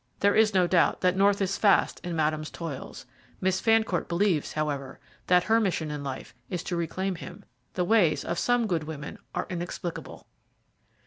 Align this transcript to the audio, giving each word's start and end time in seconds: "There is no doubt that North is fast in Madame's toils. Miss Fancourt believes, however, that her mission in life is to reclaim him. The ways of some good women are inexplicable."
"There 0.21 0.33
is 0.33 0.51
no 0.55 0.65
doubt 0.65 1.01
that 1.01 1.15
North 1.15 1.43
is 1.43 1.59
fast 1.59 1.99
in 2.03 2.15
Madame's 2.15 2.49
toils. 2.49 3.05
Miss 3.39 3.59
Fancourt 3.61 4.07
believes, 4.09 4.53
however, 4.53 4.99
that 5.27 5.43
her 5.43 5.59
mission 5.59 5.91
in 5.91 6.03
life 6.03 6.33
is 6.49 6.63
to 6.63 6.75
reclaim 6.75 7.13
him. 7.13 7.45
The 7.75 7.85
ways 7.85 8.25
of 8.25 8.39
some 8.39 8.65
good 8.65 8.85
women 8.85 9.19
are 9.35 9.45
inexplicable." 9.47 10.25